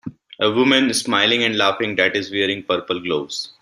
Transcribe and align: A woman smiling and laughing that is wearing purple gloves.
A 0.39 0.49
woman 0.49 0.91
smiling 0.95 1.43
and 1.43 1.55
laughing 1.55 1.95
that 1.97 2.15
is 2.15 2.31
wearing 2.31 2.63
purple 2.63 2.99
gloves. 2.99 3.53